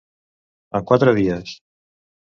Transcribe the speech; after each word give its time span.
En 0.79 0.87
quatre 0.93 1.15
dies. 1.21 1.55